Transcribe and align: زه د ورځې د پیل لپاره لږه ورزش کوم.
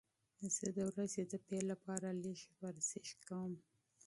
زه 0.55 0.67
د 0.77 0.79
ورځې 0.89 1.21
د 1.25 1.33
پیل 1.47 1.63
لپاره 1.73 2.07
لږه 2.23 2.47
ورزش 2.61 3.07
کوم. 3.25 3.53